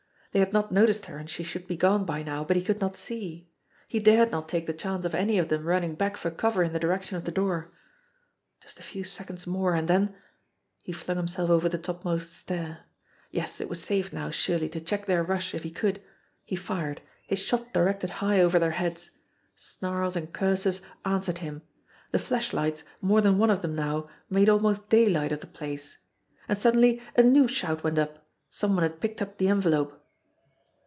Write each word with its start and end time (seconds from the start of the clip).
They 0.33 0.39
had 0.39 0.53
not 0.53 0.71
noticed 0.71 1.07
her 1.07 1.17
and 1.17 1.29
she 1.29 1.43
should 1.43 1.67
be 1.67 1.75
gone 1.75 2.05
by 2.05 2.23
now, 2.23 2.45
but 2.45 2.55
he 2.55 2.63
could 2.63 2.79
not 2.79 2.95
see. 2.95 3.49
He 3.89 3.99
dared 3.99 4.31
not 4.31 4.47
take 4.47 4.65
the 4.65 4.71
chance 4.71 5.03
of 5.03 5.13
any 5.13 5.37
of 5.37 5.49
them 5.49 5.65
running 5.65 5.93
back 5.93 6.15
for 6.15 6.31
cover 6.31 6.63
in 6.63 6.71
the 6.71 6.79
di 6.79 6.87
rection 6.87 7.17
of 7.17 7.25
the 7.25 7.33
door. 7.33 7.73
Just 8.63 8.79
a 8.79 8.81
few 8.81 9.03
seconds 9.03 9.45
more, 9.45 9.75
and 9.75 9.89
then 9.89 10.15
he 10.85 10.93
flung 10.93 11.17
himself 11.17 11.49
over 11.49 11.67
the 11.67 11.77
topmost 11.77 12.31
stair 12.31 12.85
yes, 13.29 13.59
it 13.59 13.67
was 13.67 13.83
safe 13.83 14.13
now 14.13 14.29
surely 14.29 14.69
to 14.69 14.79
check 14.79 15.05
their 15.05 15.21
rush 15.21 15.53
if 15.53 15.63
he 15.63 15.69
could. 15.69 16.01
He 16.45 16.55
fired 16.55 17.01
his 17.27 17.39
shot 17.39 17.73
directed 17.73 18.09
high 18.11 18.39
over 18.39 18.57
their 18.57 18.71
heads. 18.79 19.11
Snarls 19.57 20.15
and 20.15 20.31
curses 20.31 20.79
answered 21.03 21.39
him. 21.39 21.61
The 22.11 22.19
flashlights, 22.19 22.85
more 23.01 23.19
than 23.19 23.37
one 23.37 23.49
of 23.49 23.61
them 23.61 23.75
now, 23.75 24.07
made 24.29 24.47
al 24.47 24.61
most 24.61 24.87
daylight 24.87 25.33
of 25.33 25.41
the 25.41 25.47
place. 25.47 25.97
And 26.47 26.57
suddenly 26.57 27.01
a 27.17 27.21
new 27.21 27.49
shout 27.49 27.83
went 27.83 27.99
up. 27.99 28.25
Some 28.49 28.75
one 28.75 28.83
had 28.83 29.01
picked 29.01 29.21
up 29.21 29.37
the 29.37 29.49
envelope 29.49 29.97